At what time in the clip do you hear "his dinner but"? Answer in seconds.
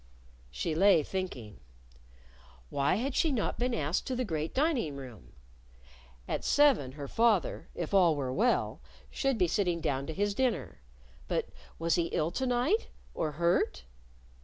10.15-11.49